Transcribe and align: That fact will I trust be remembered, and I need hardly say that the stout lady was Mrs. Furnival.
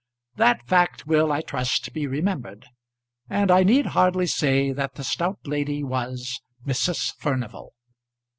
That 0.35 0.67
fact 0.67 1.05
will 1.05 1.31
I 1.31 1.41
trust 1.41 1.93
be 1.93 2.07
remembered, 2.07 2.65
and 3.29 3.51
I 3.51 3.61
need 3.61 3.85
hardly 3.85 4.25
say 4.25 4.71
that 4.73 4.95
the 4.95 5.03
stout 5.03 5.41
lady 5.45 5.83
was 5.83 6.41
Mrs. 6.65 7.13
Furnival. 7.19 7.75